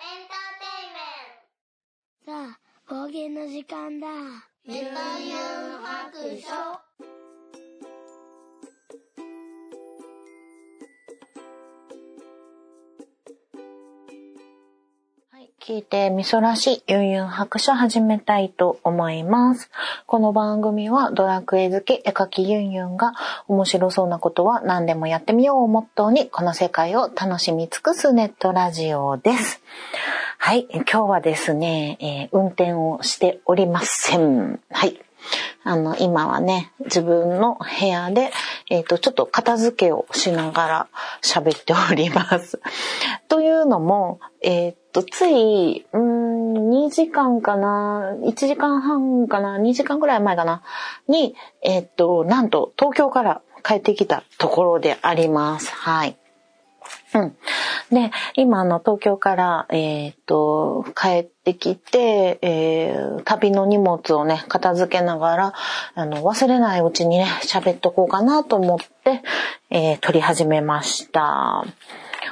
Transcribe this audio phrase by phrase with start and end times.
[0.00, 4.06] エンターテイメントさあ、冒険の時間だ。
[4.64, 6.81] メタユン白書
[15.72, 19.70] 聞いてみそらしいユンユン白書始めたいと思います。
[20.04, 23.14] この番組はドラクエ好き絵描きユンユンが
[23.48, 29.62] 面白そうなことは何でもやってみようをモットーにこの世界を楽しみ尽くすネットラジオです。
[30.36, 34.60] はい、今日はですね、えー運転をしておりません。
[34.70, 35.00] はい。
[35.64, 38.32] あの、今はね、自分の部屋で、
[38.72, 40.88] えっ、と、ちょっと片付けをしながら
[41.20, 42.58] 喋っております。
[43.28, 50.62] というのも、えっ、と、つい、うーん、2時間かな、1時間半かな、2時間ぐらい前かな、
[51.06, 55.70] に、えっ、と、なんと、東京から帰ってきたところであります。
[55.70, 56.16] はい。
[57.14, 57.36] うん。
[57.90, 65.52] で、今、あの、東京から、えっ、と、帰ってきて、えー旅の荷物をね、片付けながら、
[65.94, 69.22] あの、忘れないうちにね、喋っとこうかなと思って、
[69.70, 71.64] えー撮り始めました。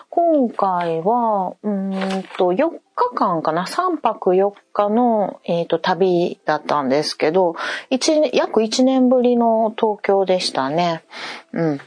[0.09, 7.55] 今回は、うーんと、4日間かな ?3 泊4日の、えっ、と、旅だったんですけど、
[7.91, 11.03] 一約1年ぶりの東京でしたね。
[11.53, 11.81] うん。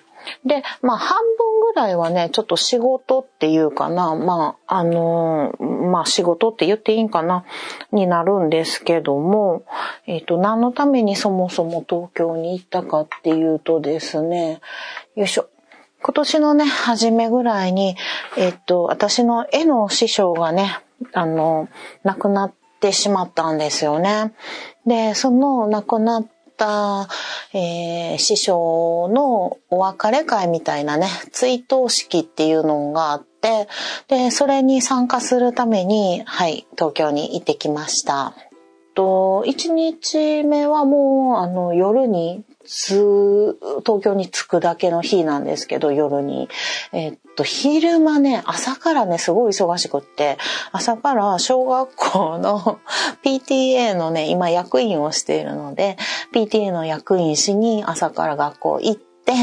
[0.46, 7.46] で、まあ半分ぐらいはね、ちょっと仕事っていうかな、まあ、あのーまあ仕事って言っていいんかな、
[7.92, 9.64] になるんですけども、
[10.08, 14.60] えっ、と、何のためにそもそも東京に行ったかっていうとですね、
[15.16, 15.48] よいしょ。
[16.02, 17.96] 今年のね、初めぐらいに、
[18.38, 20.80] えっ、と、私の絵の師匠がね、
[21.14, 21.70] あの、
[22.04, 24.34] 亡くなってしまったんですよね。
[24.86, 26.34] で、その亡くなった、
[27.54, 33.68] えー師匠のお別れ会みたいなね、追悼式っていうのがあって、
[34.08, 38.34] で、それに参加するために、はい、東京に行ってきました。
[38.96, 46.50] と、1日目はもう、あの、夜に、東京に着くだけの日なんですけど、夜に。
[46.92, 50.38] えっと、昼間ね、朝からね、すごい忙しくって、
[50.72, 52.80] 朝から小学校の
[53.24, 55.98] PTA のね、今役員をしているので、
[56.34, 59.34] PTA の役員しに朝から学校行って、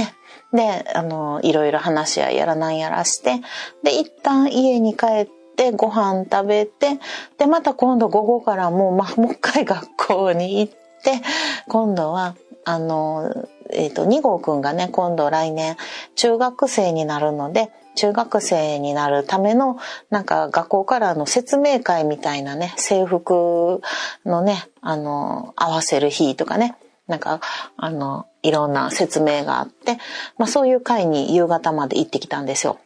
[0.52, 3.40] で、あの、いろいろ話し合いやらなんやらして、
[3.82, 6.98] で、一旦家に帰ってご飯食べて、
[7.38, 11.20] で、また今度午後からもう、まあ、もう一回学校に行って、
[11.68, 12.34] 今度は、
[12.70, 15.76] あの、えっ、と、2号くんがね、今度来年
[16.14, 19.78] 中学生になるので、中学生になるための、
[20.10, 23.80] なんか学校からの説明会みたいなね、制服
[24.24, 26.76] のね、あの、合わせる日とかね、
[27.08, 27.40] なんか、
[27.76, 29.98] あの、いろんな説明があって、
[30.38, 32.78] まあそういう会に夕方まで行ってきたんですよ。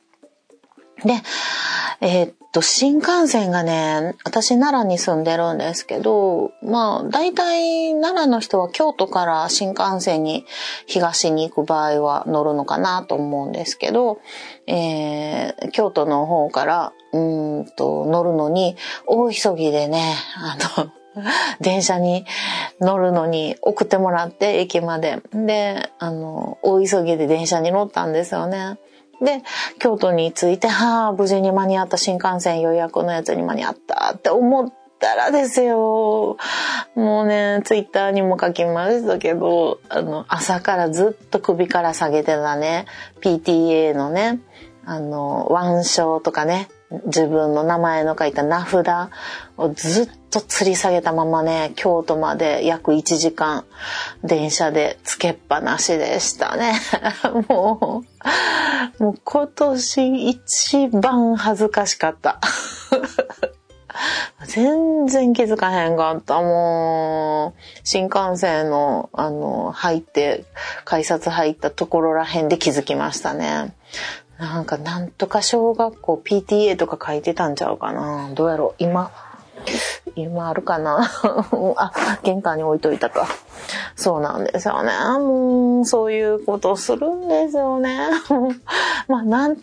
[1.04, 1.14] で、
[2.00, 10.46] えーっと、新幹線がね、私奈良に住んでるんですけど、まあ、大体奈良の人は京都から新幹線に
[10.86, 14.20] 東に行く場合は乗るのかなと思うんですけど、
[14.68, 17.18] えー京都の方から、う
[17.62, 18.76] んと、乗るのに、
[19.06, 20.92] 大急ぎでね、あの、
[21.60, 22.26] 電車に
[22.80, 25.20] 乗るのに送ってもらって、駅まで。
[25.32, 28.78] で、あの、大急ぎで電車に乗ったんですよね。
[29.22, 29.42] で、
[29.78, 36.36] 京都に着いて、はあ、無事に間に合った新幹線予約のやつに間に合ったって思ったらですよ。
[36.94, 42.86] もうね、ツイッターにも書きましたけど、あの、朝からずっと首から下げてたね、
[43.20, 44.40] PTA のね、
[44.86, 46.68] あの、腕章とかね、
[47.06, 49.10] 自分の名前の書いた名札
[49.56, 53.64] をずっと吊り下げたままね、京都まで約1時間
[54.24, 56.74] 電車でつけっぱなしでしたね。
[57.48, 58.02] も
[58.98, 62.40] う、もう今年一番恥ずかしかった。
[64.46, 67.60] 全然気づかへんかったもん。
[67.84, 70.44] 新幹線の、あの、入って、
[70.84, 73.72] 改札入ったところらへんで気づきましたね。
[74.38, 78.30] なんか、なんとか小学校 PTA とか書いてたんちゃうかな。
[78.34, 79.12] どうやろう今、
[80.16, 81.10] 今あるかな？
[81.76, 83.26] あ、玄関に置いといたか。
[83.96, 84.92] そうなんですよね。
[85.18, 88.08] もう、そういうことするんですよね。
[89.08, 89.56] まあ、なん、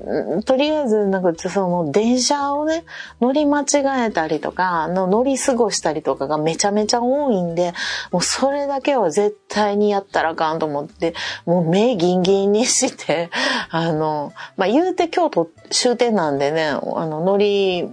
[0.44, 2.86] とりあえず、なんか、その、電車をね、
[3.19, 7.74] 乗り間違えたりとか、の乗り過ごしたりとかがめちゃめちゃ多いんで、
[8.12, 11.13] もうそれだけは絶対にやったらあかんと思って、
[11.45, 13.30] もう目ギンギンにして、
[13.69, 17.89] あの、まあ、言うて京都終点なんでね、あの、乗り、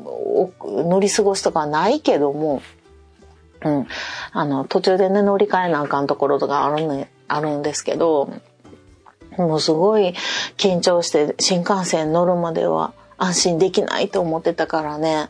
[0.65, 1.67] 乗り過ごしとかは
[1.99, 2.63] ないけども、
[3.65, 3.87] うん。
[4.33, 8.31] あの、途中でね、乗り換えなあかんところとかあるね、あるんですけど、
[9.37, 10.15] もうすごい
[10.57, 15.29] 緊張して新幹線乗るまでは安心できないと思ってたからね、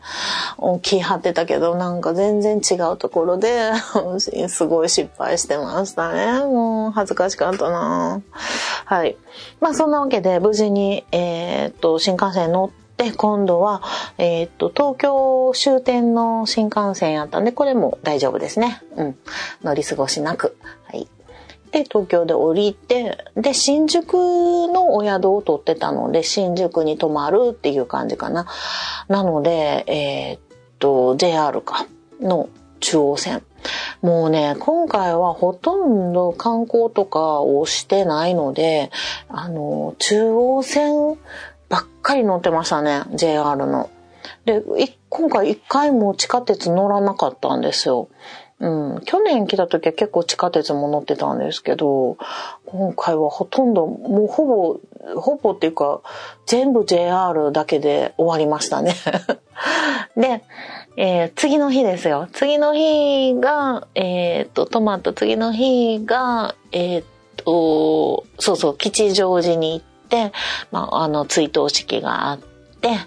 [0.81, 3.71] 気張ってたけど、なんか全然違うところで、
[4.47, 6.39] すごい失敗してましたね。
[6.45, 8.21] もう恥ずかしかったな
[8.85, 9.17] はい。
[9.59, 13.81] まあそんなわけで無事に、えー、っと、新幹線乗って、で今度は、
[14.17, 18.83] えー、っと、東京終点の新幹線やったんで、これも大丈夫ですね。
[18.97, 19.17] うん。
[19.63, 20.57] 乗り過ごしなく。
[20.83, 21.07] はい。
[21.71, 28.47] で、東京で降りて、で、新宿のお宿を取ってたので、新宿に泊まるっていう感じかな。
[29.07, 30.41] なので、えー、っ
[30.79, 31.87] と、JR か、
[32.19, 32.49] の
[32.81, 33.43] 中央線。
[34.01, 38.91] もうね、今回はほとんど観光とかをしてないので、
[39.27, 41.17] あの、中央線
[41.69, 43.89] ばっかり乗ってましたね、JR の。
[44.45, 44.63] で、
[45.09, 48.09] 今回一回も地下鉄乗らなかったんですよ。
[48.59, 52.17] うん、去年来た時は結構地下鉄も乗ってたんですけど、
[52.65, 54.79] 今回はほとんど、もうほぼ、
[55.15, 56.01] ほぼっていうか、
[56.45, 58.95] 全部 JR だけで終わりましたね。
[60.17, 60.43] で、
[60.97, 62.27] えー、次の日ですよ。
[62.33, 67.05] 次の日が、えー、っと、泊まった次の日が、えー、っ
[67.37, 69.88] と、そうそう、吉祥寺に行って、
[70.71, 72.97] まあ、あの、追悼式があって、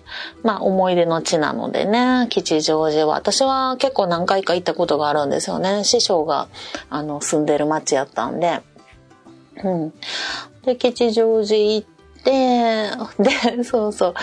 [0.43, 3.15] まあ思い出の地なのでね、吉祥寺は。
[3.15, 5.85] 私は結構何回か行ったことがあるんですよね。
[5.85, 6.49] 師匠が
[6.91, 8.61] あの住んでる町やったんで。
[9.65, 9.93] うん。
[10.65, 11.87] で、吉祥寺行っ
[12.23, 14.15] て、で、 そうそう。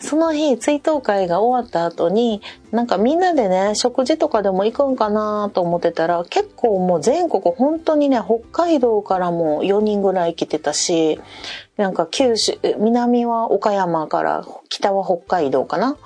[0.00, 11.20] その日、追悼会が終わった後に、なんかみんなでね、食事とかでも行くんかなと思ってたら、結構もう全国本当にね、北海道からも4人ぐらい来てたし、
[11.76, 15.96] なんか九州、南は岡山から北は北海道かな。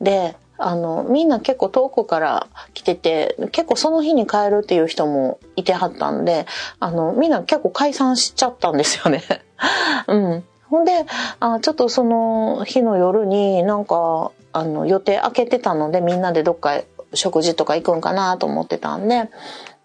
[0.00, 6.46] で、あの、みんな結構遠くから来てて、結構その日に帰るっていう人もいてはったんで、
[6.80, 9.22] あの、みんな結構解散しちゃったんですよね。
[10.08, 10.44] うん。
[10.68, 11.06] ほんで、
[11.40, 16.80] あちょっとその日の夜になんか、あの、予定開けてたので、みんなでどっか
[17.14, 19.30] 食事とか行くんかなと思ってたんで、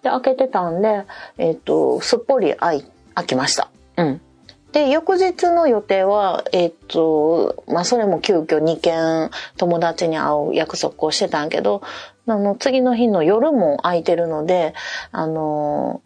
[0.01, 1.05] で、開けてたんで、
[1.37, 2.83] えっ、ー、と、すっぽり開
[3.27, 3.69] きました。
[3.97, 4.21] うん。
[4.71, 11.81] で、翌日の予定は、えっ、と、まあ、それも急遽2件友達に会う約束をしてたんけど、
[12.25, 14.73] あの、次の日の夜も空いてるので、
[15.11, 16.01] あの、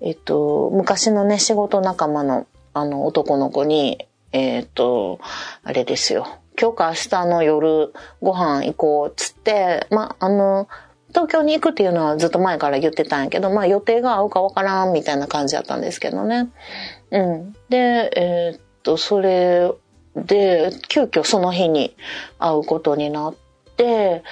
[0.00, 5.20] えっ、と、昔のね、仕事仲間の、あの、男の子に、えっ、と、
[5.62, 6.26] あれですよ。
[6.60, 7.92] 今日か明日の夜
[8.22, 10.68] ご飯行こうっつって、まあ、あの、
[11.08, 16.50] 東京に行くっていうのはずっと前から言ってたんやけど、まあ予定が合うかわからんみたいな感じだったんですけどね。
[17.10, 17.52] うん。
[17.68, 19.70] で、えー、っと、それ
[20.14, 21.96] で、急遽その日に
[22.38, 23.45] 会うことになって、
[23.76, 24.22] で、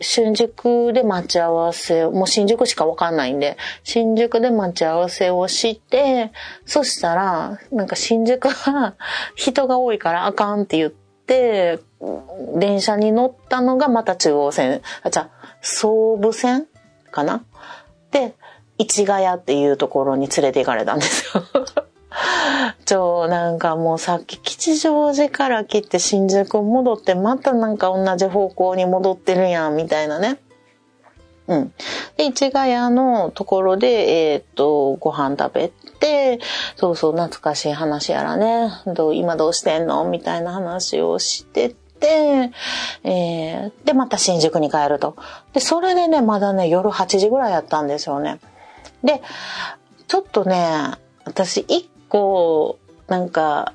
[0.00, 6.32] 新宿で待ち合わせ、もう新宿しかわかんないんで、新宿で待ち合わせをして、
[6.66, 8.94] そしたら、なんか新宿は
[9.34, 11.80] 人が多いからあかんって言って、
[12.56, 16.66] 電車に乗ったのがまた中央線、あ、じゃ総武線
[17.10, 17.44] かな？
[18.10, 18.34] で、
[18.78, 21.44] 市ヶ谷っていうところに連れて行かれたんですよ。
[22.84, 30.38] ちょ、なんかもうさっき吉祥寺から来て新宿戻ってまたなんか同じ方向に戻ってるやんみたいなね。
[31.48, 31.72] うん。
[32.16, 36.38] で、市ヶ谷のところで、えっ、と、ご飯食べて、
[36.76, 42.52] そうそう、懐かしい話やらね、どう今どうしてんのみたいな話をしてて、
[43.02, 45.16] えー、で、また新宿に帰ると。
[45.52, 48.38] で、それでね、まだね、夜8時ぐらいやったんですよね。
[49.02, 49.20] で、
[50.06, 50.92] ちょっとね、
[51.24, 52.78] 私一構、
[53.08, 53.72] なんか、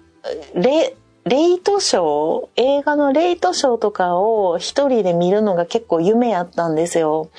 [0.54, 0.96] レ、
[1.28, 7.30] レイトショー映画のレイトショーとかを一人で見るのが結構夢やったんですよ。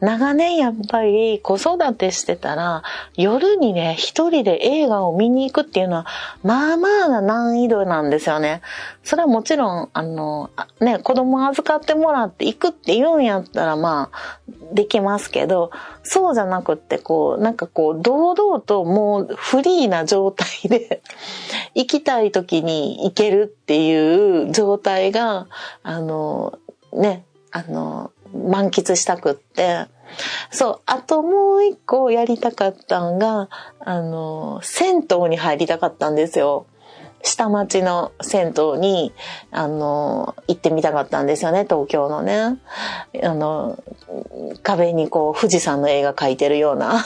[0.00, 2.82] 長年やっぱり子育てしてたら
[3.16, 6.06] 夜にね一人で映画を見に行くっていうのは
[6.42, 8.62] まあまあな難易度なんですよね。
[9.02, 14.40] それはもちろんあのね子供預かってもらって行くって言うんやったらまあ
[14.72, 15.70] できますけど
[16.02, 21.02] そうじゃなくってこうなんかこう堂々ともうフリーな状態で
[21.74, 25.48] 行きたい時に行けるっていう状態が、
[25.82, 26.58] あの、
[26.92, 29.86] ね、あの、満喫したくって、
[30.50, 33.48] そう、あともう一個やりたかったんが、
[33.80, 36.66] あの、銭湯に入りたかったんですよ。
[37.22, 39.12] 下町の銭湯に、
[39.50, 42.58] あの、行ってみたかったんですよね、東京のね。
[43.22, 43.82] あの、
[44.62, 47.04] 壁にこう、富士山の絵が描いてるような、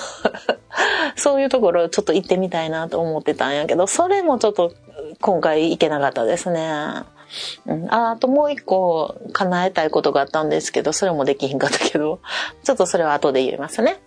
[1.16, 4.72] そういうところちょっと行ってみたいなと思ってたんやけど、それもちょっと
[5.20, 7.04] 今回行けなかったですね。
[7.66, 12.20] うん、ああともう一個叶えたいことがあったんですけど、それもできひんかったけど、
[12.62, 14.00] ちょっとそれは後で言いますね。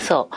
[0.00, 0.28] そ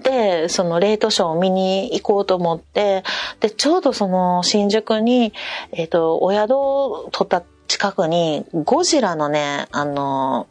[0.00, 0.02] う。
[0.02, 3.02] で、そのレートショーを見に行こうと思って、
[3.40, 5.32] で、ちょうどその新宿に、
[5.72, 10.46] えっ、ー、と、お宿を取った近くにゴジラのね、あの、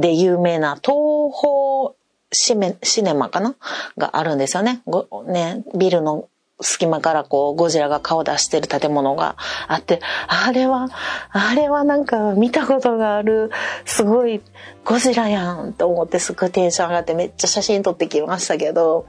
[0.00, 0.96] で有名な東
[1.32, 1.94] 宝
[2.30, 3.56] シメシネマかな？
[3.96, 4.82] があるんですよね。
[5.26, 6.28] ねビルの
[6.60, 9.36] 隙間からこうゴジラが顔出してる建物が
[9.68, 10.88] あって、あれは、
[11.30, 13.50] あれはなんか見たことがある、
[13.84, 14.40] すごい
[14.84, 19.06] ゴジラやんと思ってすごいテンション上がってめっちゃ写真撮ってきましたけど、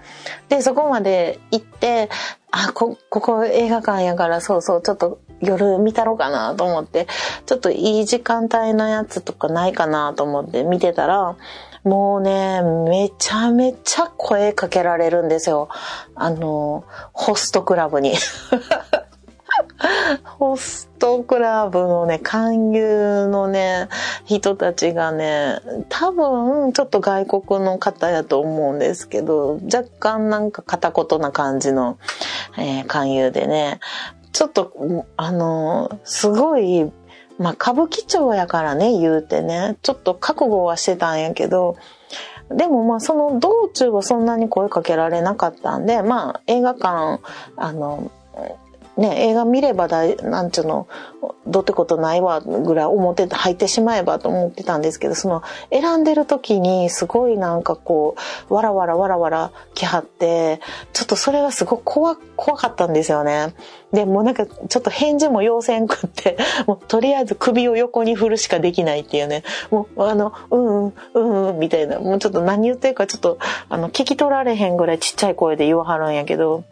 [0.47, 2.09] で、そこまで行って、
[2.51, 7.07] あ、こ、ここ映画館やからそうそう、ちょっと夜見たろうかなと思って、
[7.45, 11.35] ちょっといい時間帯のやつとかないかなと思って見てたら、
[11.83, 15.69] もうね、めちゃめちゃ声かけられるんですよ。
[16.15, 16.83] あの、
[17.13, 18.15] ホストクラブに。
[20.23, 23.89] ホストクラブのね、勧誘のね、
[24.25, 25.59] 人たちがね、
[25.89, 31.97] 多分ちょっと外国の方やと思うんですけど、若干なんか片言な感じの、
[32.57, 33.79] えー、勧誘でね、
[34.31, 34.73] ちょっと、
[35.17, 36.91] あの、すごい
[37.39, 39.77] まあ歌舞伎町やからね言うてね。
[39.81, 41.77] ちょっと覚悟はしてたんやけど。
[42.51, 47.19] でもまあその道中はそんなに声かけられなかったんでまあ映画館
[47.57, 48.11] あの
[48.99, 50.87] ね、映画見ればだ、なんちゅうの、
[51.47, 55.41] どうってことないわ、ぐらい思って入ってしまえばと思ってたんですけど、その、
[55.71, 58.15] 選んでる時にすごいなんかこ
[58.49, 60.59] う、わらわらわらわら来はって、
[60.91, 63.53] ちょっとそれがすごく怖、怖かったんですよね。
[63.93, 66.37] で、もなんかちょっと返事も要せんくって、
[66.67, 73.37] もうとりあえず首を横に振るしかできないっていうね、もうあの、うんうん、うんうん、みたいな、もうちょっと何言ってるかちょっと、
[73.69, 76.63] あの、聞き取られへんぐらいちっちゃい声で言わはるんやけど、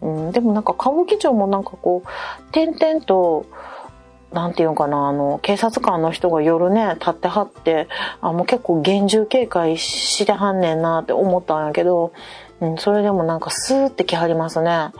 [0.00, 3.46] うん、でもなんか歌舞伎町もなんかこう、点々と、
[4.32, 7.88] なんていうかな、あの、警察官の人が夜ね、立ってはって、
[8.20, 12.12] あ、もう結構厳重警戒してはんねんなって思ったんやけど、
[12.60, 14.90] うん、それでもなんかスーって来はりますね。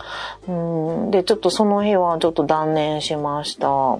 [0.47, 0.53] う
[1.09, 3.99] ん、で、ちょっとその日はちょっと断念しました。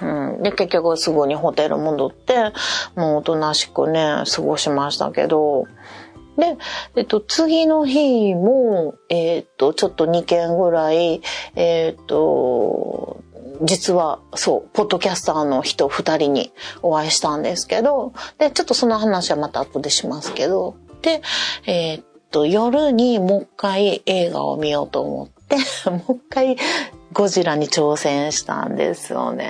[0.00, 0.04] う
[0.38, 2.52] ん、で、結局すぐにホテル戻って、
[2.94, 5.66] もうおとなしくね、過ごしましたけど、
[6.36, 6.56] で、
[6.96, 11.22] えっと、次の日も、えっと、ちょっと2件ぐらい、
[11.54, 13.22] えっと、
[13.62, 16.52] 実は、そう、ポッドキャスターの人2人に
[16.82, 21.22] お会いしたんですけど、で、ちょっとその話はまた後でしますけど、で、
[21.66, 25.56] えっと、夜にもう一回映画を見ようと思って、
[25.90, 26.56] もう一回
[27.12, 29.48] ゴジラに挑戦したんですよね。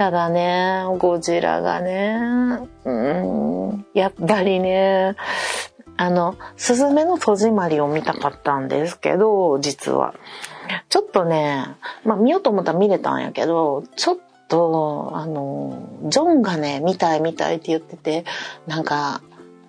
[0.00, 2.18] ただね、ゴジラがね、
[2.86, 5.14] うん、やっぱりね、
[5.98, 10.14] あの、スズメの戸締まりを見たかったんですけど、実は。
[10.88, 11.66] ちょっとね、
[12.06, 14.16] まあ見ようと思ったら見れたんやけど、ちょっ
[14.48, 18.24] と、あの、ジョンがね、見たい見たいって言ってて、
[18.66, 19.20] なんか、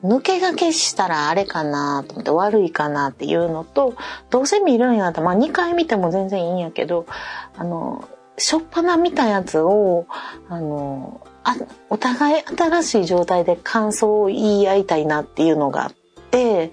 [0.02, 3.96] 抜け駆けしたらあれかなと思って悪いかなっていうのと、
[4.30, 7.06] どうせ見るんやったら、まあ2回見ても全然いいんやけど、
[7.58, 8.08] あの、
[8.38, 10.08] しょっぱな見たやつを、
[10.50, 11.56] あの、あ
[11.90, 15.94] お互い新しい状態で感想を言い合いたいなっていうのがあっ
[16.32, 16.72] て、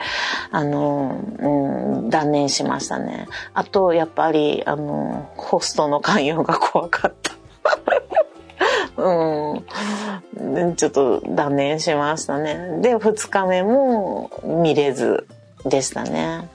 [0.50, 3.28] あの、うん、断念しましたね。
[3.54, 7.32] あと、やっぱり、あの、ホストの関与が怖かった。
[9.02, 9.54] う
[10.70, 12.80] ん、ちょっと断念しましたね。
[12.80, 15.26] で、2日目も見れず
[15.64, 16.48] でしたね。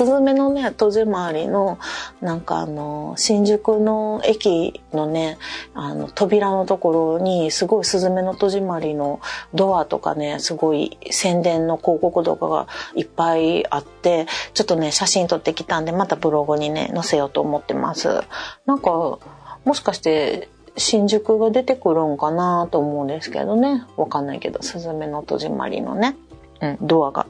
[0.00, 1.78] スズメのね、戸締まりの、
[2.22, 5.36] なんかあの、新宿の駅のね、
[5.74, 9.20] あの、扉のところに、すごいスズメの戸締まりの
[9.52, 18.22] ドアとかね、すごい宣伝の広告とかがいっぱいあって、ちょっとね、写真撮ってきたんで、またブログにね、載せようと思ってます。
[18.64, 19.18] なんか、
[19.66, 23.84] もしかして、新宿が出てくるんかなと思うんですけどね。
[23.98, 26.16] わかんないけど、スズメの戸締まりのね、
[26.62, 27.26] うん、ドアが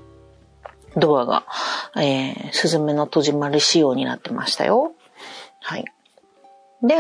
[0.97, 1.45] ドアが、
[1.97, 4.93] えー、スズメの戸締まり仕様になってましたよ。
[5.61, 5.85] はい。
[6.83, 6.95] で、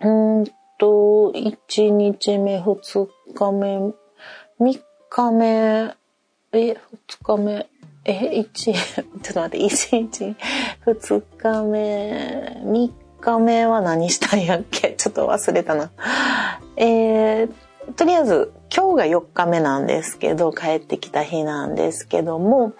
[0.00, 0.10] う
[0.42, 0.44] ん
[0.78, 5.94] と、1日目、2日目、3日目、
[6.52, 6.76] え、2
[7.22, 7.68] 日目、
[8.04, 10.36] え、1、ちょっと待って、1日、
[10.86, 12.90] 2日目、3
[13.20, 14.94] 日目は何したんやっけ？
[14.98, 15.90] ちょっと忘れたな。
[16.76, 17.52] えー、
[17.94, 22.74] とりあえず今日が4日目なんですけど帰ってきた日なんですけども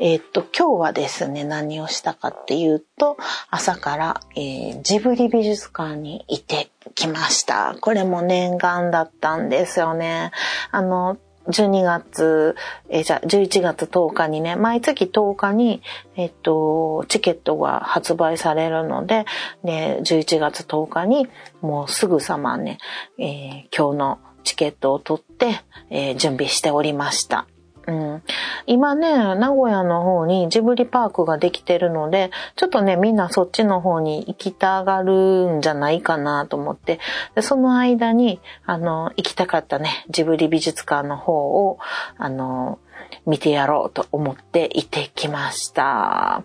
[0.00, 3.18] えー、っと今日はですね何をしたかっていうと
[3.50, 7.76] 朝から、えー、ジブリ美術館にいてきました。
[7.80, 10.32] これも念願だったんですよね。
[10.70, 12.56] あの12月、
[12.88, 15.82] えー、じゃあ11月10日にね、毎月10日に、
[16.16, 19.24] えっと、チケットが発売されるので、
[19.64, 21.28] で、11月10日に
[21.60, 22.78] もうすぐさまね、
[23.18, 27.46] えー、今日のチケットを取って、えー、準備しておりました。
[27.86, 28.22] うん、
[28.66, 37.00] 今ね、名古屋の方にジブリパークができてるので、ちょっとね、みんなそっちの方に行きたがるんじゃないかなと思って、
[37.34, 41.78] でその間に、あの、行きたかったね、ジブリ美術館の方を、
[42.16, 42.78] あの、
[43.26, 46.44] 見てやろうと思って行ってきました。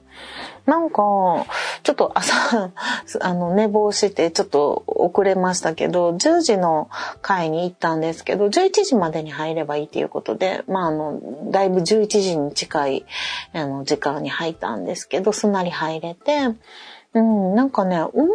[0.66, 1.46] なんか、
[1.84, 2.72] ちょっと朝、
[3.22, 6.90] あの、寝坊してちょっと遅れましたけど、10時の
[7.22, 13.06] 会に行ったんですけど、11時までに入ればいいということで、まあ、あの、だいぶ11時に近い、
[13.54, 16.56] あの、時間に入ったんですけど、すんなり入れて、
[17.14, 18.32] うん、なんかね、思いの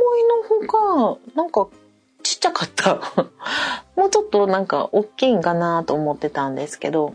[0.66, 1.68] ほか、なんか、
[2.22, 3.00] ちっちゃかった。
[3.96, 7.14] もうちょっとなんか大きいんかなと思ってたんですけど、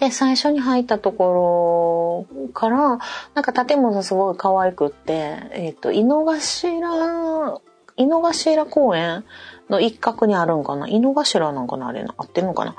[0.00, 2.98] で、最初に入ったところから、
[3.34, 7.60] なんか建物すごい可愛くって、えっ、ー、と、井の頭、
[7.96, 9.24] 井の頭公園
[9.68, 10.88] の一角にあるんかな？
[10.88, 11.88] 井の頭なんかな？
[11.88, 12.76] あれな合ってるのかな？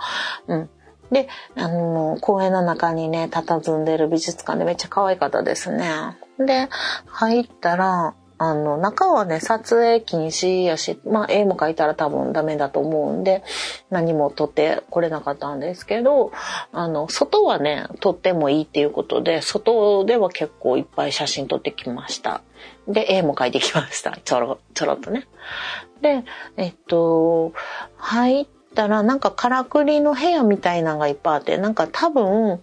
[0.47, 0.69] うん。
[1.11, 6.17] で、あの、公園の中にね、佇んでる美術館でめっちゃ可愛かったですね。
[6.39, 6.69] で、
[7.05, 13.43] 入ったら、あの、中はね、撮影禁止やし、まあ、絵も描いたら多分ダメだと思うんで、
[13.91, 16.31] 何も撮ってこれなかったんですけど、
[16.71, 22.41] あの、外はね、撮ってもいいっていうことで、外では結構いっぱい写真撮ってきました。
[22.87, 24.17] で、絵も描いてきました。
[24.25, 25.27] ちょろ、ちょろっとね。
[26.01, 26.23] で、
[26.57, 27.53] えっと、
[27.97, 32.59] 入ったら、なんかからくりの部屋みたいなのがいっぱいあって、なんか多分、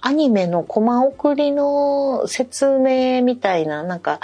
[0.00, 4.20] アニメのコマ送りの説明みたいな、なんか、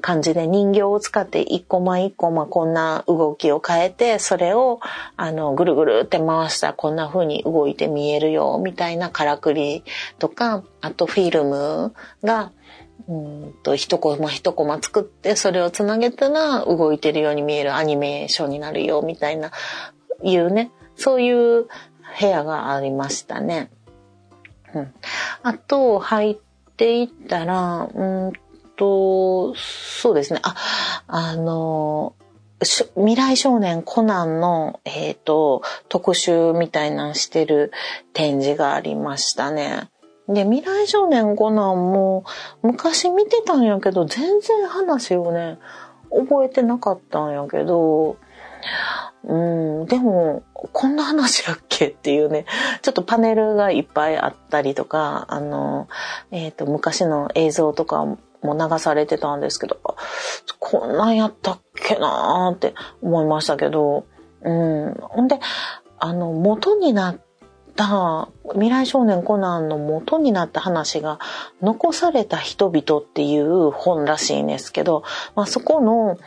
[0.00, 4.80] 感じで人形を使って一コマ一コマこんな動きを変えて、それを
[5.16, 9.84] あのぐるぐるって回したらこんな風に動いて見えるよみたいなからくり
[10.18, 12.52] とか、あとフィルムが
[13.08, 19.50] うんと一コマ一コマ作ってそれをつなげたら動いてるように見えるアニメーションになるよみたいな
[20.22, 21.68] いうね、そういう
[22.20, 23.70] 部屋がありましたね。
[24.74, 24.94] うん、
[25.42, 26.36] あと入っ
[26.76, 28.32] ていったら、うん
[28.78, 30.40] と、そうですね。
[30.42, 30.54] あ、
[31.06, 32.14] あの、
[32.96, 37.72] 未来少年コナンの、えっ、ー、と、特集みたいなしてる
[38.14, 39.90] 展示がありましたね。
[40.28, 42.24] で、未来少年コナンも
[42.62, 45.58] 昔見てたんやけど、全然話をね、
[46.10, 48.16] 覚えてなかったんやけど、
[49.24, 49.36] う
[49.84, 52.44] ん、でも、こんな話やっけっていうね、
[52.82, 55.88] ちょっとパネルがいっぱいあったりとか、あの、
[56.30, 58.04] えっ、ー、と、昔の映像とか
[58.42, 59.78] も流されてたんですけど、
[60.58, 64.06] こんなんやったっけなーって思いましたけど、
[64.42, 64.94] うん。
[65.00, 65.38] ほんで、
[65.98, 67.20] あの、元になっ
[67.76, 71.18] た未来少年コナンの元になった話が
[71.62, 76.18] 残された人々っていう本らしいんですけど、まあ、そこの、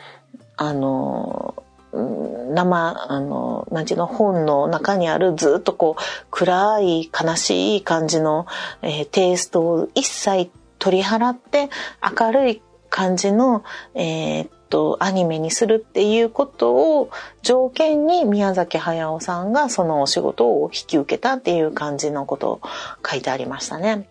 [0.56, 8.46] あの、生、あの、なんちの本の中にあるずっとこう暗い悲しい感じの、
[8.80, 10.50] えー、テイストを一切
[10.82, 11.70] 取り払って
[12.18, 13.62] 明るい感じの、
[13.94, 17.10] えー、っと、アニメにするっていうことを
[17.42, 22.60] 条件に宮崎駿さんがそのお仕事を引き受けたっていう感じのことを
[23.08, 24.08] 書いてありましたね。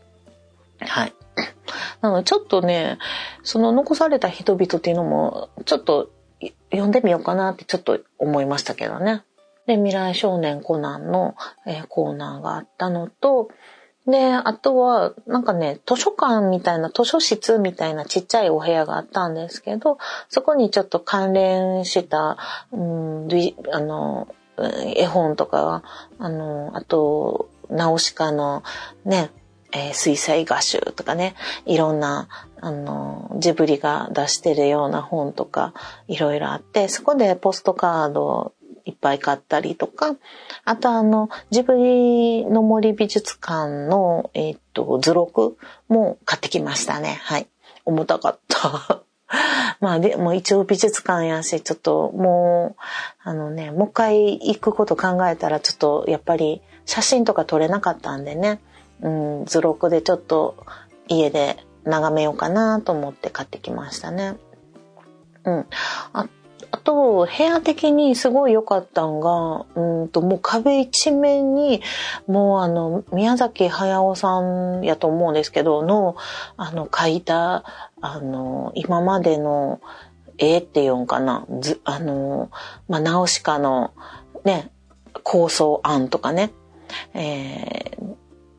[0.80, 1.14] はい。
[2.00, 3.00] なのでちょっとね、
[3.44, 6.10] その残された人々っていうのもちょっと
[6.72, 9.24] 読んでみようかなってちょっと思いましたけどね。
[9.68, 11.36] で、未来少年コナンの、
[11.68, 13.50] えー、コーナーがあったのと、
[14.08, 22.38] で、あとは、なんかね、図書館みたいな、図書室みたいなちっちゃいお部屋があったんですけど、そこにちょっと関連した、
[22.72, 23.28] うん、
[23.72, 24.28] あの、
[24.96, 25.84] 絵本とか、
[26.18, 28.64] あの、あと、ナウシカの
[29.06, 29.30] ね、
[29.74, 31.36] えー、水彩画集とかね、
[31.66, 32.28] いろんな、
[32.60, 35.74] あの、ジブリが出してるような本とか、
[36.08, 38.54] いろいろあって、そこでポストカード
[38.86, 40.15] いっぱい買ったりとか、
[40.65, 47.20] あとあの、ジブリの森美術館の、えっ、と、図録も買ってきましたね。
[47.24, 47.48] はい。
[47.86, 49.04] 重たかった。
[49.80, 52.82] まあでも一応美術館やし、ちょっともう、
[53.24, 58.62] あのね、もう一回行くこと考えたらちょっとやっぱり写真とか撮れなかったんでね、
[59.02, 60.56] うん、図録でちょっと
[61.08, 64.38] 家で眺めようかなと思って買ってきましたね。
[65.46, 65.65] うん。
[66.13, 66.28] あ
[66.84, 71.82] と、部屋的にすごい良かったんが、うんと、もう壁一面に、
[72.28, 76.15] もうあの、宮崎駿さんやと思うんですけど、の、
[76.58, 77.63] あの、描いた、
[78.02, 79.80] あの、今までの
[80.38, 82.50] 絵って言うんかな、ず、あの、
[82.89, 83.94] まあ、ナウシカの、
[84.44, 84.72] ね、
[85.24, 86.52] 構想案とかね、
[87.13, 88.15] えー、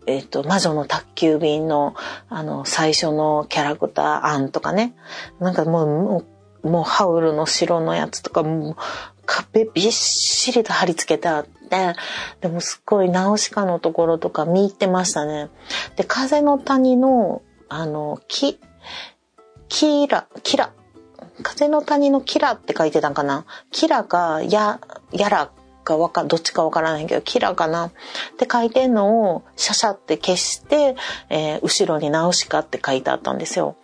[0.06, 1.94] えっ、と、魔女の宅急便の、
[2.28, 4.94] あの、最初のキャラクター案とかね。
[5.38, 6.26] なんか、もう
[6.62, 8.77] もうハウルの城のやつとかも
[9.27, 11.94] か壁びっしりと貼り付けてあって、
[12.40, 15.48] でもすっごいナウシカのところとか見入ってましたね。
[15.96, 18.61] で、風の谷の、あの、木、
[19.68, 20.72] キラ、キラ、
[21.42, 24.81] 風の谷のキラって書いてたんかなキラか、や、
[25.12, 25.51] やら
[25.85, 27.92] かわか、どっちかわからないけど、キラかなっ
[28.37, 30.96] て書いてんのをシャシャって消して、
[31.31, 33.77] えー、後ろにナウシカって書いてあったんですよ。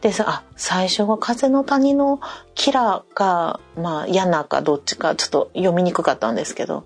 [0.00, 2.20] でさ、あ、最初は風の谷の
[2.54, 6.84] キラか、まあ、ヤナかどっちかちょっと読みにくかったんですけど、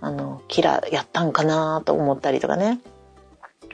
[0.00, 2.80] あの、キラやったんかなと思ったりとかね。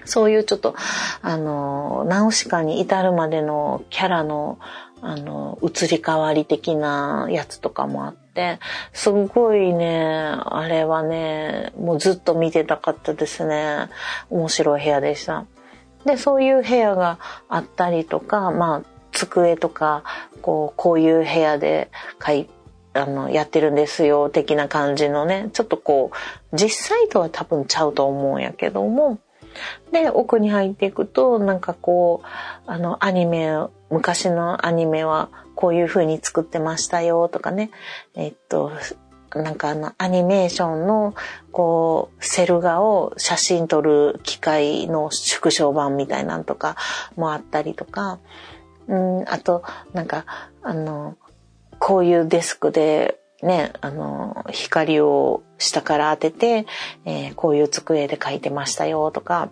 [0.06, 0.74] そういうちょっと、
[1.20, 4.58] あの、ナウシカに至るまでのキャラの、
[5.02, 8.58] あの、移り変わり的なやつとかもあって、
[8.92, 13.88] すごいね、あれはね、もうずっと見てたかったですね。
[14.30, 15.44] 面白い部屋でした。
[16.06, 20.04] で、そういう部屋があったりとか、まあ、机とか、
[20.40, 21.90] こう、こういう部屋で
[22.32, 22.48] い、
[22.94, 26.10] あの、やってるんですよ、的な感じのね、ちょっとこ
[26.52, 29.18] う、実際とは多分ちゃうと思うんやけども、
[29.92, 32.26] で、奥に入っていくと、なんかこう、
[32.66, 33.50] あの、アニメ、
[33.90, 37.70] 昔のアニメはこういう風に作ってましたよとかね、
[38.14, 38.72] えっと、
[39.42, 41.14] なんかあのアニメーションの
[41.52, 46.76] こうセル画を写真撮る機械の縮小版みたいなんとか
[47.16, 48.18] もあったりとか、
[48.88, 50.24] うん、あとなんか
[50.62, 51.16] あの
[51.78, 56.66] こういうデスクでね、あの、光を下から当てて、
[57.04, 59.50] えー、こういう机で書いてましたよとか、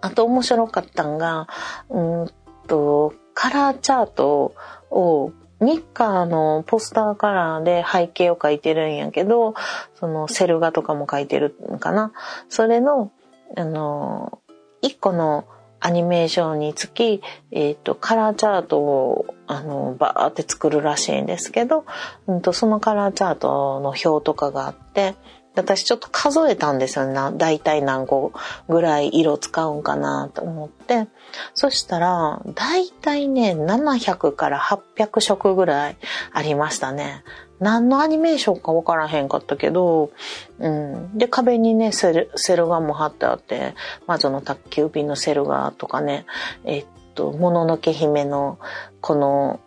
[0.00, 1.48] あと面白かったんが、
[1.88, 2.30] うん
[2.66, 4.54] と、カラーチャート
[4.90, 5.32] を
[5.64, 9.54] ニッカーのポスターカラーで背景を描いてるんやけど、
[9.94, 12.12] そのセル画とかも描いてるのかな。
[12.48, 13.10] それの、
[13.56, 14.38] あの、
[14.82, 15.46] 一個の
[15.80, 21.84] アニメーションにつき、えっ、ー、と、カラーチャートを、あの、バーって作るらしいんですけど、
[22.26, 25.14] うんと、そのカラーチャートの表とかがあって、
[25.54, 27.36] 私ちょっと数えたんですよね。
[27.36, 28.32] 大体何個
[28.68, 31.06] ぐらい色使うんかなと思って。
[31.54, 35.96] そしたら、大体ね、700から800色ぐらい
[36.32, 37.22] ありましたね。
[37.60, 40.10] 何のアニメーションかわからへんかったけど、
[40.58, 41.16] うん。
[41.16, 43.74] で、壁にね、セル、セル画も貼ってあって、
[44.06, 46.26] 魔女の宅急便のセル画とかね、
[46.64, 48.58] えっと、もののけ姫の、
[49.00, 49.60] この、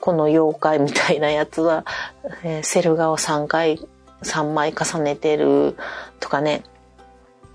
[0.00, 1.84] この妖怪みたいなやつは、
[2.42, 3.86] えー、セル画を3回
[4.22, 5.76] 3枚重ねてる
[6.18, 6.62] とかね、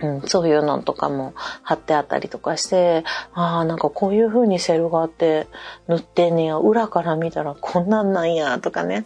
[0.01, 5.47] うん、そういうのとかも貼ってあったりとかして、ああ、なんかこういう風にセルがあって
[5.88, 9.06] 塗ってんねや、裏から見たらこんなんなんや、とかね、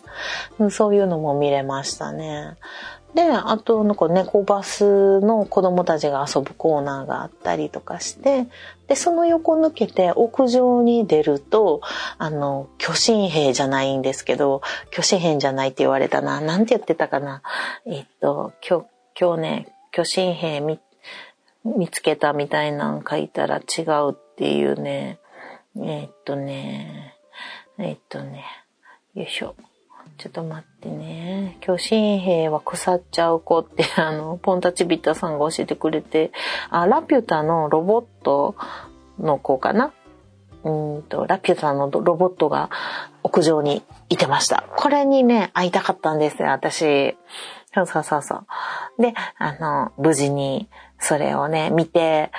[0.72, 2.58] そういうのも見れましたね。
[3.14, 8.48] で、あと、なんか猫バスの子供たちが遊ぶコーナーがあったりとかして、
[8.88, 11.82] で、その横抜けて屋上に出ると、
[12.18, 16.40] あの、巨神兵じゃないんですけど、巨神兵じゃないって言われたな。
[16.40, 17.42] なんて言ってたかな。
[17.86, 18.86] えっと、今日、
[19.20, 20.80] 今日ね、巨神兵見、
[21.66, 25.20] 見つけたみたいなん書いたら違うっていうね。
[25.78, 27.16] えっとね、
[27.78, 28.46] えっとね、
[29.16, 29.56] よいしょ。
[30.20, 31.58] ちょっと待ってね。
[31.62, 36.32] 巨神兵は腐っちゃう子って、 あの、ポンタチビッタさんが教えてくれて、
[36.70, 38.56] あ、ラピュタのロボット
[39.18, 39.94] の子かな？
[40.66, 42.70] うんと、ラピュタのロボットが
[43.24, 44.66] 屋上にいてました。
[44.76, 47.18] これにね、会いたかったんですよ、私。
[47.74, 49.02] そうそうそうそう。
[49.02, 50.68] で、あの、無事に
[51.00, 52.30] それをね、見て、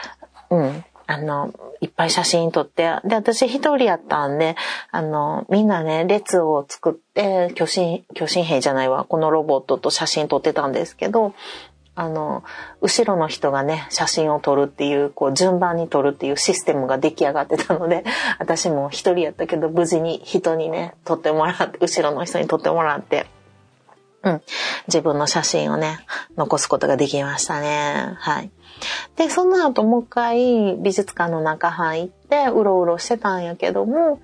[0.50, 4.56] うん、あの、いっぱい写真撮って、で、私一人やったんで、
[4.90, 11.34] あの、みんなね、列を作って、巨神、巨神兵じゃないわ、このロボットと写真撮ってたんですけど、
[11.94, 12.44] あの、
[12.80, 18.04] 後ろの人がね、写真を撮るっていう、こう、順番に撮るっていうシステムが出来上がってたので、
[18.38, 23.26] 私も一人やったけど、無事に人にね、撮ってもらって、後ろの人に撮ってもらって、
[24.22, 24.42] うん。
[24.86, 25.98] 自分の写真をね、
[26.36, 28.14] 残すことができましたね。
[28.18, 28.50] はい。
[29.16, 34.20] で、その後もう一回美術館の中入って、うろうろしてたんやけども、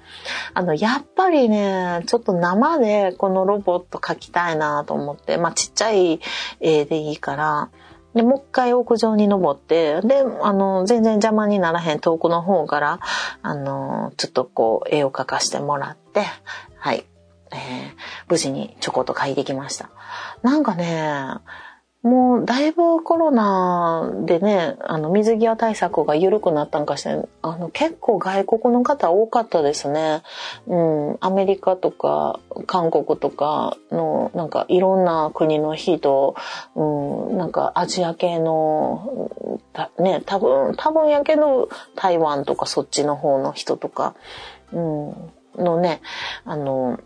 [0.54, 6.20] あの、やっぱりね、ちょっと生でこのロボット描きたいなと思って、まあちっちゃい
[6.60, 7.70] 絵でいいから、
[8.14, 13.00] で、もう一回屋上に登って、で、あの、全然邪魔にならへん遠くの方から、
[13.42, 16.24] あの、ちょっとこう、絵を描かしてもらって、
[16.78, 17.04] はい。
[17.52, 17.58] えー、
[18.28, 19.90] 無事にちょこっと描いてきました。
[20.42, 21.28] なんかね、
[22.06, 30.22] もうだいぶコロナでね、あの水際対策が緩くなったんかして、あの結構外国の方多かったですね。
[30.68, 32.38] うん、アメリカとか
[32.68, 36.36] 韓国とかのなんかいろんな国の人、
[36.76, 39.28] うん、なんかアジア系の、
[39.98, 44.14] ね、多分、多分やけど台湾とかそっちの方の人とか、
[44.72, 46.00] うん、のね、
[46.44, 47.00] あの、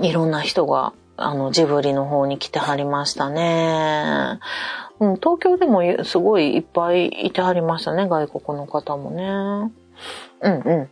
[0.00, 4.40] いろんな人があの、ジブリの方に来てはりましたね。
[5.00, 9.72] うん、東京でもすごいいっぱいいてはりましたね、外国の方もね。
[10.40, 10.90] うんうん。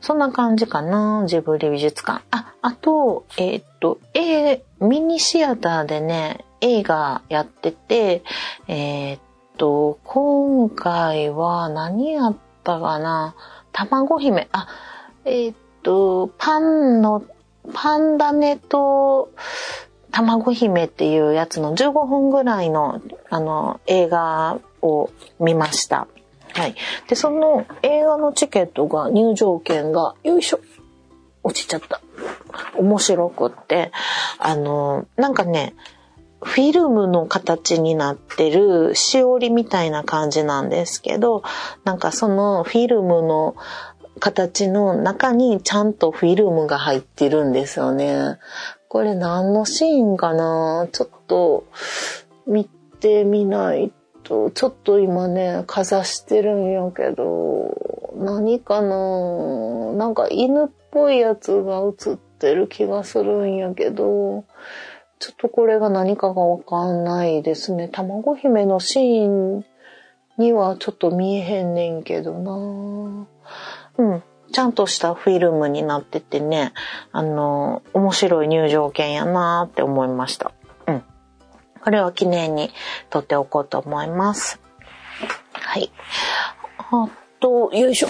[0.00, 2.22] そんな感じかな、ジブリ美術館。
[2.30, 8.22] あ、あと、えー、っと、えミニシアターでね、映画やってて、
[8.68, 9.20] えー、っ
[9.58, 13.34] と、今回は何やったかな
[13.72, 14.48] 卵姫。
[14.52, 14.68] あ、
[15.24, 17.22] えー、っと、パンの、
[17.72, 19.30] パンダネと、
[20.10, 26.06] 卵姫っていうやつの15分ぐらいの、あの、映画を見ました。
[26.52, 26.74] はい。
[27.08, 30.60] で、その映画のチケットが、入場券が、よいしょ、
[31.42, 32.00] 落ちちゃった。
[32.76, 33.90] 面白くって、
[34.38, 35.74] あの、なんかね、
[36.42, 41.42] フィルムの形になってるしおりみたいな感じなんですけど、
[41.84, 43.54] なんかそのフィルムの
[44.22, 48.38] 形の中にちゃんとフィルムが入ってるんですよね。
[48.86, 50.86] これ何のシーンかな？
[50.92, 51.66] ちょっと
[52.46, 52.66] 見
[53.00, 53.90] てみない
[54.22, 59.92] と、ちょっと今ね、かざしてるんやけど、何かな？
[59.94, 64.44] なんか犬っぽいやつが映ってる気がするんやけど、
[65.18, 67.88] ちょっとこれが何かがわかんないですね。
[67.88, 69.64] 卵姫のシーン
[70.38, 73.26] にはちょっと見えへんねんけどな。
[73.98, 74.22] うん。
[74.52, 76.72] ちゃんとしたフィルムになっててね、
[77.10, 80.52] あの、面白い入場券やなって思いました。
[80.86, 81.02] うん
[81.82, 82.70] これを記念に
[83.10, 84.60] 撮っておこうと思います。
[85.52, 85.90] はい。
[86.78, 87.08] あ
[87.40, 88.08] と、よいしょ。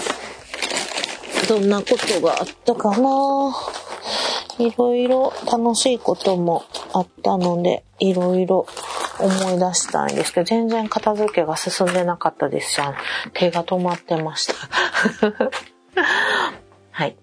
[1.49, 3.51] どんなことがあったかな
[4.59, 8.67] いろいろ楽しいこともあったので、いろいろ
[9.19, 12.95] 思い出したいんですけど、全然片付けが進んでなかったですじゃん。
[13.33, 14.53] 手が止まってました。
[16.91, 17.15] はい。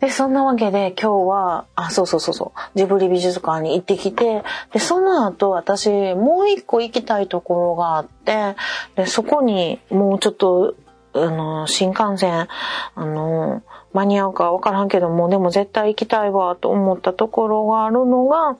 [0.00, 8.56] で、そんなわけで今日は、あ、そうそうそうそう、ジブリ美術館に行ってきて、で、その後私、もう一個行きたいところがあって、
[8.96, 10.74] で、そこにもうちょっと、
[11.12, 12.48] あの、新幹線、
[12.94, 13.62] あの、
[13.92, 18.56] 間に合うかわからんけども、でも絶対行きたいわと思ったところがあるのが、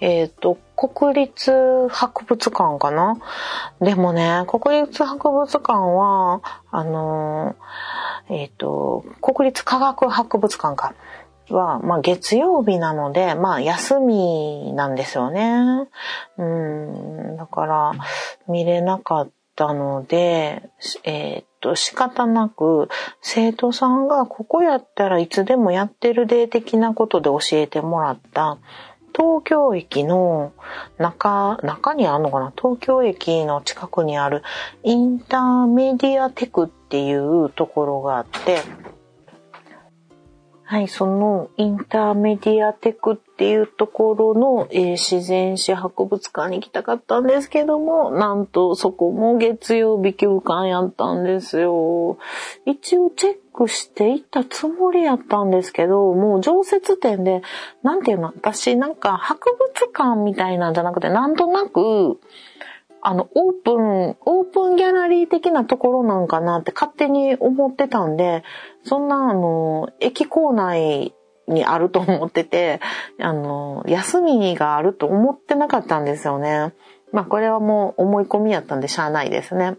[0.00, 3.18] えっ、ー、と、国立博物館かな？
[3.80, 7.54] でもね、国立博物館は、あの、
[8.28, 10.94] えっ、ー、と、国立科学博物館か。
[11.50, 15.88] は、まあ、月曜日なので、まあ、休みなんですよね。
[16.38, 17.92] うん、だから、
[18.48, 20.70] 見れなかったので、
[21.04, 22.88] えっ、と、仕方なく、
[23.20, 28.58] 生徒さんがここやったらいつでもやってるデー的なことで教えてもらった、
[29.14, 30.52] 東京駅の
[30.98, 32.52] 中、中にあるのかな？
[32.56, 34.42] 東京駅の近くにある
[34.82, 38.60] インターメディアテクっていうところがあって、
[40.72, 52.16] はい、そのインターメディアテクっていうところの、えー、自然史博物館に行きたかったんですけども、なんとそこも月曜日休館やったんですよ。
[52.64, 57.42] 一応チェックしていったつもりやったんですけど、もう常設展で、
[57.82, 62.18] なんていうの、私なんか博物館みたいなんじゃなくて、なんとなく、
[63.02, 68.44] あの、オープン、オープンギャラリー的なところなんかなって勝手に思ってたんで、
[68.84, 71.12] そんな、あの、駅構内
[71.48, 72.80] にあると思ってて、
[73.20, 76.74] あの、休みがあると思ってなかったんですよね。
[77.10, 79.76] まあ、これはもう思い込みやったんでしゃあないですね。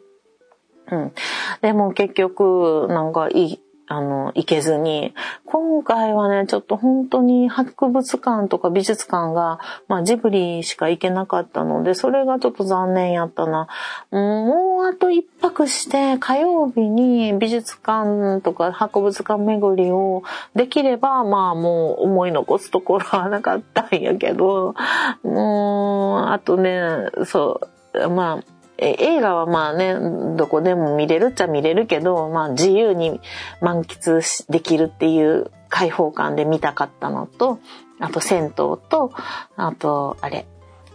[0.91, 1.13] うん。
[1.61, 5.13] でも結局、なんかいい、あの、行けずに、
[5.45, 13.67] 今回はね、ちょっと本当に博物館とか美術館が、まあジブリしか行けなかったので、それがちょっと残念やったな。
[14.11, 20.23] もうあと一泊して火曜日に美術館とか博物館巡りを
[20.55, 24.75] できれば、まあもう思い残すところはなかったんやけど、
[25.23, 27.59] もう、あとね、そ
[27.93, 29.95] う、まあ、映画はまあね、
[30.35, 33.21] どこでも見れるっちゃ見れるけど、まあ自由に
[33.61, 37.59] 満喫できるっていう開放感で見たかったのと、
[37.99, 39.11] あと銭湯と、
[39.55, 40.45] あと、あれ、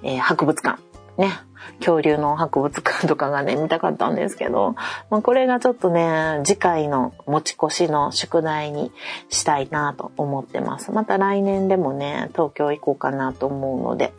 [0.02, 0.80] えー、博物館。
[1.16, 1.32] ね。
[1.80, 4.74] 恐竜の博物館とかがね、見たかったんですけど、
[5.10, 8.92] まあ、これがちょっとね、次回の持ち越しの宿題に
[9.28, 10.92] したいなと思ってます。
[10.92, 14.12] また来年でもね、東京行こうかなと思うので、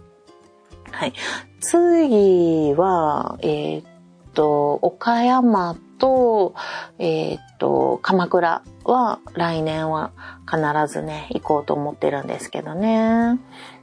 [0.99, 1.13] はい。
[1.62, 3.85] 次は、えー、っ
[4.33, 6.53] と、岡山と、
[6.97, 10.12] えー、っと、鎌倉は来年は
[10.45, 10.59] 必
[10.93, 13.39] ずね、行こうと思ってるんですけどね。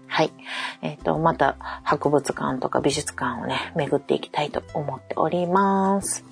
[0.08, 0.32] はい。
[0.82, 6.22] えっ、と、また博物館とか美術館をね、巡っていきたいと思っております。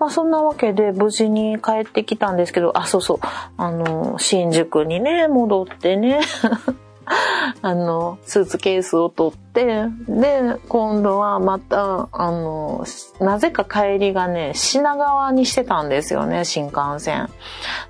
[0.00, 3.18] まあそんなわけで無事に帰ってきたんですけど、あ、そうそう、
[3.56, 6.22] あの、新宿にね、戻ってね、
[7.62, 12.84] あの、スーツケースを取って、で、今度はまた、あの、
[13.20, 17.28] なぜか帰りがね、品川にしてたんですよね、新幹線。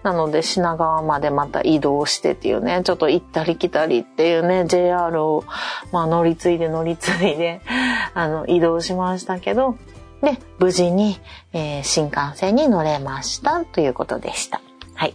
[0.03, 5.45] なので、品川までまた移動してっていうね、ちょっと行ったり来たりっていうね、JR を、
[5.93, 7.61] まあ、乗り継いで乗り継いで、
[8.15, 9.77] あの、移動しましたけど、
[10.23, 11.21] で、無事に、
[11.53, 14.61] えー、新幹線に乗れましたということでした。
[14.95, 15.15] はい。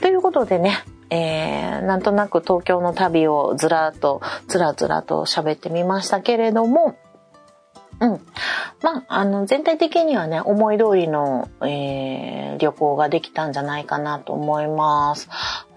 [0.00, 6.96] ということでね、えー、なんとなく東京の旅をずらっと、ずらずらと喋ってみましたけれども、
[8.00, 8.20] うん。
[8.82, 15.28] まあ、あの、全体的にはね、思い通りの、えー、旅行ができたんじゃないかなと思います。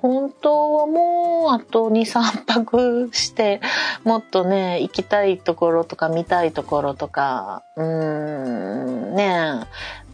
[0.02, 3.60] 本当はもう、あと2、3泊して、
[4.06, 9.67] もっとね、行きたいところとか見たいところとか、うーん、ね、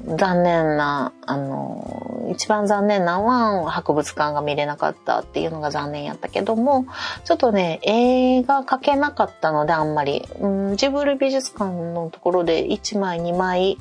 [0.06, 6.86] 残念な、あの、一番残念なのは博物館が見れなかったっていうのが残念やったけども、
[7.26, 13.78] ちょっとね、映画描けなかったのであんまり、うん、ジブル美術館のところで1枚2枚、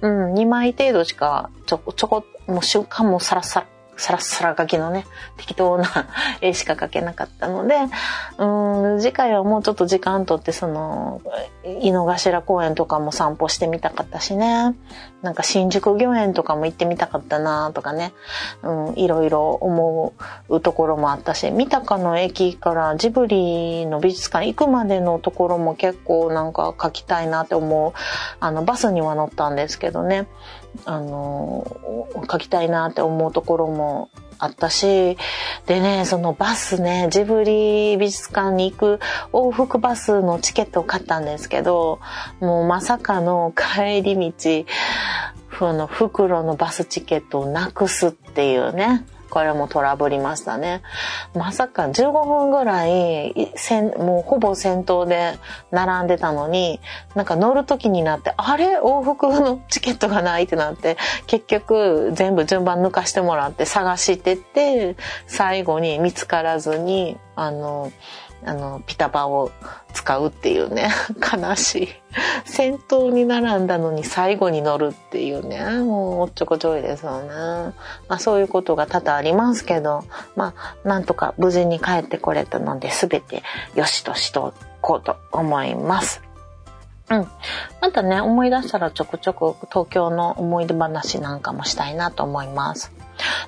[0.00, 3.66] うん、2枚程度しかちょこ、ちょこ、もう瞬間もサラサラ
[4.00, 5.04] サラッサラ書きのね、
[5.36, 5.86] 適当な
[6.40, 7.76] 絵しか描けなかったので、
[8.38, 11.20] うん、次回はもうちょっと時間とって、その、
[11.64, 14.74] 井の頭公園とかも散歩してみたかったしね、
[15.20, 18.14] なんか新宿御苑とかも行ってみたかったなとかね、
[18.62, 20.14] うん、いろいろ思
[20.48, 27.92] うところもあったし、三鷹の駅からジブリの美術館行くまでのところも結構なんか描きたいなって思う、
[28.40, 30.26] あの、バスには乗ったんですけどね、
[30.84, 35.16] あの、書きたいなって思うところもあったし、
[35.66, 39.00] でね、そのバスね、ジブリ美術館に行く
[39.32, 42.00] 往復バスのチケットを買ったんですけど、
[42.40, 44.64] もうまさかの帰り道、
[45.58, 49.04] その袋のバスチケットをなくすっていうね。
[49.30, 50.82] これもトラブりましたね。
[51.34, 53.34] まさか15分ぐらい、
[53.96, 55.38] もうほぼ先頭で
[55.70, 56.80] 並んでたのに、
[57.14, 58.78] なんか乗る時になって、あれ？
[58.80, 67.92] 往復のチケットがないってなって、結局全部順番抜かしてもらって探してって、最後に見つからずに、あの、
[68.44, 69.50] あの、ピタパを
[69.92, 71.88] 使うっていうね、 悲しい。
[72.44, 77.28] 先頭に並んだのに最後に乗るっていうね、もうおっちょこちょいですよね。
[78.08, 80.04] まあそういうことが多々ありますけど、
[80.36, 83.42] まあなんとか無事に帰ってこれたので全て
[83.74, 86.22] 良しとしとこうと思います。
[87.10, 87.28] うん。
[87.80, 92.92] またね、思い出したらちょくちょく東京の思い出話なんかもしたいなと思います。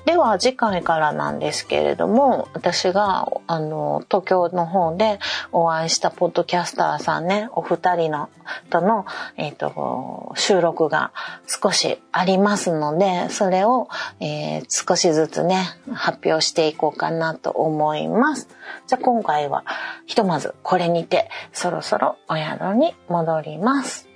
[0.05, 5.19] では次回からなんですけれども、私が、あの、東京の方で
[5.51, 8.29] お会いしたポッドキャスターさんね、お二人の、
[8.69, 9.05] との、
[9.37, 11.11] えっ、ー、と、収録が
[11.47, 13.87] 少しありますので、それを、
[14.19, 18.49] えー、少しずつね、発表していこうかなと思います。
[18.87, 19.63] じゃあ今回は、
[20.05, 24.12] ひとまずこれにて、そろそろお宿に戻ります。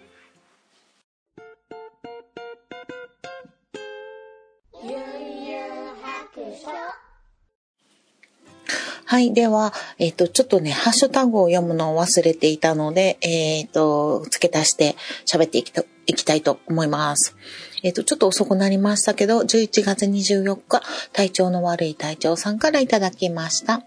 [9.05, 9.33] はい。
[9.33, 14.95] では、えっ、ー、と、ちょっとね、ハッシュタグを読むのを忘れていたので、えっ、ー、と、付け足して
[15.25, 15.71] 喋っていき
[16.07, 17.35] いきたいと思います。
[17.83, 20.81] えっ、ー、と、ちょっと遅くなりましたけど、11月24日、
[21.13, 23.83] 体調の悪い隊長さんからいただきました。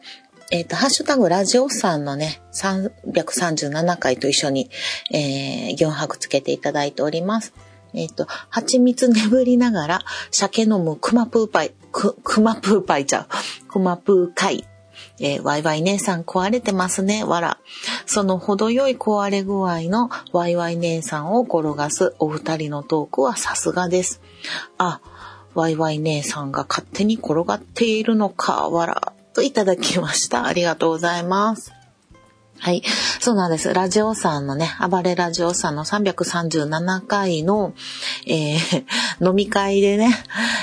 [0.50, 4.70] えっ、と、ハッシュタグラジオさんのね、337回と一緒に、
[5.12, 7.52] えー、4泊つけていただいております。
[7.94, 10.00] えっ、と、蜂蜜眠りながら、
[10.30, 13.68] 酒飲むクマプーパイ、ク、クマプーパイちゃう。
[13.68, 14.64] クマプーカイ
[15.18, 17.58] えー、ワイワイ姉さん壊れてますね、わら。
[18.06, 24.20] その程よい壊れ具合のワイワイ姉さんを転がすお二人のトークはさすがです。
[24.78, 25.00] あ、
[25.54, 29.12] ワイワイ姉さんが勝手に転がっているのか、わら。
[29.34, 30.46] といただきました。
[30.46, 31.79] ありがとうございます。
[32.62, 32.82] はい。
[33.20, 33.72] そうなんです。
[33.72, 37.72] ラジオさんのね、暴れラジオさんの337回の、
[38.26, 38.84] えー、
[39.26, 40.14] 飲み会でね、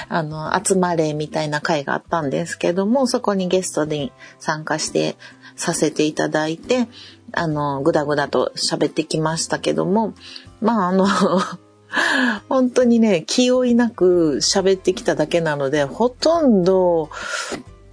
[0.07, 5.17] あの、集まれみたいな会があったんですけども、そこにゲストに参加して
[5.55, 6.87] させていただいて、
[7.31, 10.13] あの、ぐだぐだと喋ってきましたけども、
[10.61, 11.07] まあ、あの
[12.47, 17.09] 本当にね、気負いなく喋ってきただけなので、ほとんど、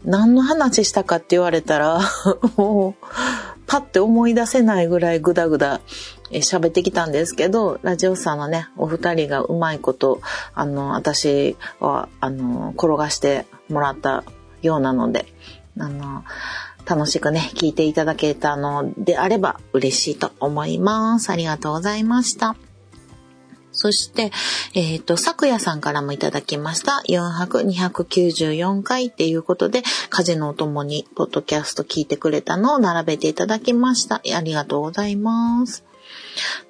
[0.05, 2.01] 何の話したかって言われたら、
[2.57, 3.07] もう、
[3.67, 5.81] パッて思い出せないぐらいグダグダ
[6.31, 10.21] 喋ってきたんですけど、ラジオさんのね、お二人がうまいこと、
[10.55, 14.25] あの、私は、あの、転がしてもらった
[14.63, 15.27] ようなので、
[15.79, 16.25] あの、
[16.87, 21.31] 楽しくね、聞いていただけたのであれば嬉しいと思います。
[21.31, 22.57] ありがとうございました。
[23.75, 24.31] そして、
[24.75, 27.03] えっ、と、昨夜さんからもいただきました。
[27.09, 34.23] 4泊294回っていうことで、風のお供にポッドキャスト聞いてくれたのを並べていただきました。
[34.37, 35.85] ありがとうございます。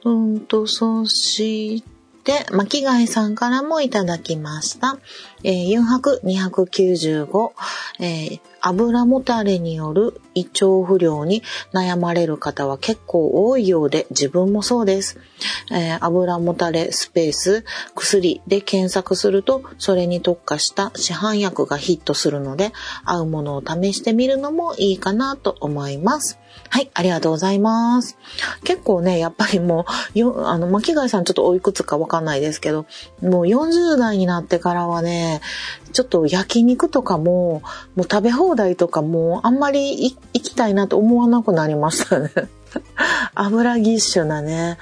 [0.04, 1.82] うんと、そし
[2.24, 4.98] て、巻貝さんからもいただきました。
[5.44, 7.52] えー、4泊295、
[8.00, 11.42] え油もたれによる胃腸不良に
[11.74, 15.20] 悩まれる方は結構多いようで自分もそうです。
[15.70, 17.64] え油もたれスペース
[17.94, 22.72] 薬で検索するとそれに特化した市販薬がヒットするので
[23.04, 26.38] 合うものを試してみるのもいいかなと思います。
[26.70, 28.18] はい、ありがとうございます。
[28.64, 32.86] 結構ね、やっぱりもう、よあの、巻貝さんちょっとおいくつかわかんないですけど、
[33.22, 35.33] もう40代になってからはね、
[35.92, 37.62] ちょっと焼肉とかも、
[37.96, 42.30] もう食べ放題とかもあんまり行きたいなと思わなくなりましたね。
[43.34, 44.78] 油ぎっしゅなね、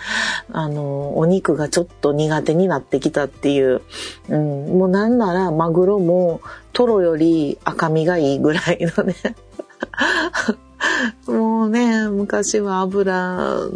[0.52, 3.82] あの、お肉がちょっと苦手になってきたっていう、
[4.28, 6.40] うん、もうなんならマグロも
[6.72, 9.14] トロより赤身がいいぐらいのね。
[11.26, 13.68] もうね、昔は油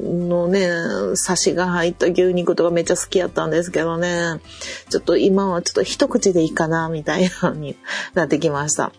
[0.00, 0.68] のね、
[1.14, 4.40] サシが入った牛肉とかめっちゃ好きやったんですけどね、
[4.88, 7.76] ちょっと今はちょっと一口でいいかな、みたいなのに
[8.14, 8.92] なってきました。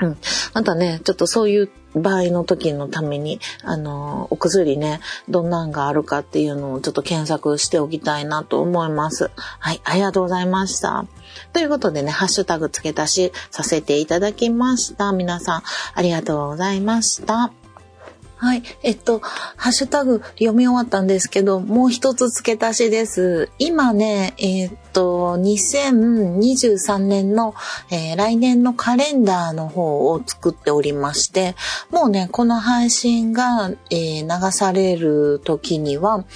[0.00, 0.16] うん。
[0.52, 9.30] またね、ちょっとそういう場合の時のために、あの、お薬ね、どんなんがあるかっていうのをちょっと検索しておきたいなと思います。
[9.58, 11.06] はい、ありがとうございました。
[11.52, 15.12] ということでね、ハッシュタグ付け足しさせていただきました。
[15.12, 15.62] 皆さん、
[15.94, 17.65] ありがとうございました。
[18.38, 18.62] はい。
[18.82, 23.50] えっと、ハッシュタグ読み終わったんですけど、もう一つ付け足しです。
[23.58, 27.54] 今ね、えっと、2023年の、
[27.90, 31.54] えー来年のカレンダーの方を作っておりまして、
[31.90, 36.26] もうね、この配信が、えー流される時には、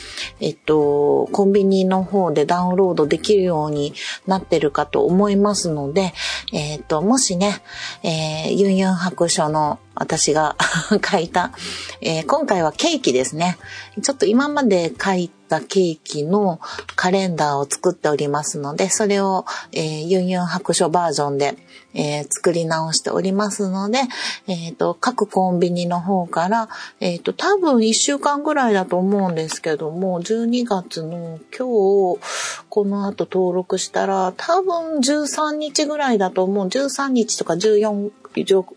[0.41, 3.93] えっと、コンビニの方でダウンロードできるように
[4.27, 6.15] なってるかと思いますので、
[6.55, 7.61] えっと、もしね、
[8.03, 10.57] えーユンユン白書の私が
[11.05, 11.53] 書いた、
[12.01, 13.59] えー今回はケーキですね。
[14.03, 16.61] ちょっと今まで書いたケーキの
[16.95, 21.57] カレンダーを作っておりますので、それを、えーユンユン白書バージョンで、
[21.93, 23.99] えー作り直しておりますので、
[24.47, 26.69] えっ、と、各コンビニの方から、
[27.01, 32.21] えっ、と、多分1週間ぐらいだと思うんですけども、12月の今日、
[32.69, 36.69] この後登録したら、多分13日ぐらいだと思う。
[36.69, 38.11] 13日とか14、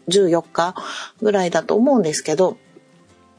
[0.10, 0.76] 14日
[1.22, 2.58] ぐらいだと思うんですけど、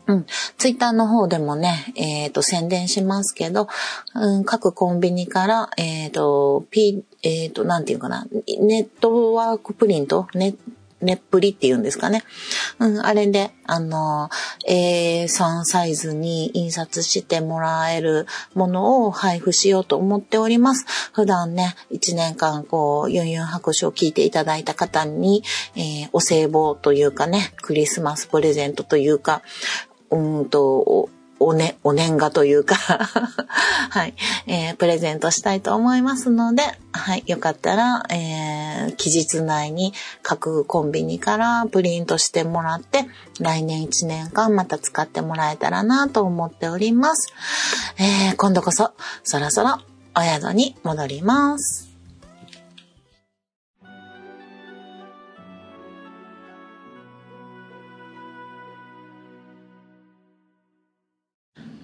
[0.06, 0.26] うん。
[0.58, 3.68] ツイッターの方でもね、えっ、と、宣伝しますけど、
[4.14, 8.26] うん、各コンビニから、えっ、と、P、えっ、と、なんていうかな、
[8.60, 10.54] ネットワークプリント、ネ
[11.00, 12.22] ネップリっていうんですかね？
[12.78, 14.30] うん、あれで、あの、
[14.66, 20.86] A3 サイズに印刷してもらえるものを配布しようと思っております。
[21.12, 25.42] 普段ね、1年間こう、ユンユン白書を聞いていただいた方に、
[25.76, 29.42] えーお歳暮というかね、クリスマスプレゼントというか、
[30.10, 31.08] うんと、お
[31.40, 32.74] おね、お年賀というか、
[33.90, 34.14] はい、
[34.46, 39.92] えープレゼントしたいと思いますので、はい、よかったら、えー期日内に
[40.22, 43.06] 各コンビニからプリントしてもらって、
[43.40, 47.28] 来年1年間また使ってもらえたらなと思っております。
[47.98, 48.92] えー今度こそ、
[49.22, 49.80] そろそろ
[50.16, 51.83] お宿に戻ります。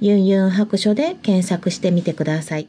[0.00, 2.68] ユンユン白書で検索してみてください。